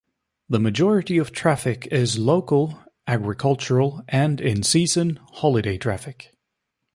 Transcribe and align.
The 0.49 0.59
majority 0.59 1.19
of 1.19 1.31
traffic 1.31 1.87
is 1.91 2.17
local, 2.17 2.79
agricultural 3.05 4.01
and, 4.09 4.41
in 4.41 4.63
season, 4.63 5.19
holiday 5.33 5.77
traffic. 5.77 6.33